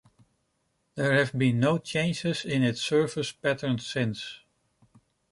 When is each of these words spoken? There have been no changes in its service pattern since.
There 0.95 1.13
have 1.13 1.31
been 1.31 1.59
no 1.59 1.77
changes 1.77 2.43
in 2.43 2.63
its 2.63 2.81
service 2.81 3.31
pattern 3.31 3.77
since. 3.77 4.39